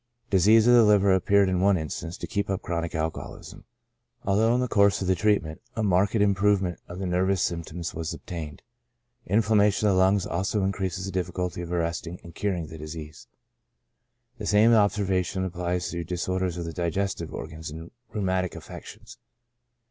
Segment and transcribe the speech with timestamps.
[0.31, 3.65] Disease of the liver appeared in one instance to keep up chronic alcoholism,
[4.23, 7.93] although in the course of the treatment a marked improve ment of the nervous symptoms
[7.93, 8.63] was obtained.
[9.29, 13.27] Inflamma tion of the lungs also increases the difficulty of arresting and curing the disease.
[14.39, 19.19] The same observation applies to disorders of the digestive organs and rheumatic affections.